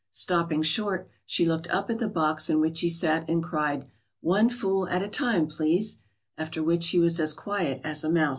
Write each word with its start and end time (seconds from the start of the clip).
Stopping 0.09 0.63
short, 0.63 1.07
she 1.27 1.45
looked 1.45 1.69
up 1.69 1.91
at 1.91 1.99
the 1.99 2.07
box 2.07 2.49
in 2.49 2.59
which 2.59 2.79
he 2.79 2.89
sat, 2.89 3.29
and 3.29 3.43
cried: 3.43 3.85
"One 4.21 4.49
fool 4.49 4.89
at 4.89 5.03
a 5.03 5.07
time, 5.07 5.45
please," 5.45 5.99
after 6.39 6.63
which 6.63 6.87
he 6.87 6.97
was 6.97 7.19
as 7.19 7.35
quiet 7.35 7.81
as 7.83 8.03
a 8.03 8.09
mouse. 8.09 8.29